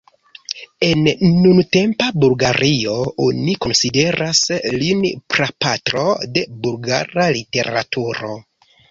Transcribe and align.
En 0.85 1.07
nuntempa 1.41 2.05
Bulgario 2.23 2.95
oni 3.25 3.53
konsideras 3.65 4.41
lin 4.83 5.03
prapatro 5.35 6.07
de 6.39 6.43
bulgara 6.63 7.27
literaturo. 7.37 8.31